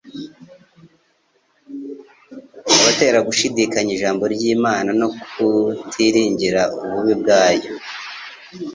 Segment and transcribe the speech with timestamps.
[2.75, 7.71] Abatera gushidikanya Ijambo ry'Imana, no kutiringira ububi bwayo.